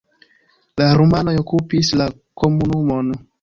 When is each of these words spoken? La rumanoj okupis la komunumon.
La 0.81 0.87
rumanoj 1.01 1.35
okupis 1.41 1.93
la 2.03 2.09
komunumon. 2.45 3.15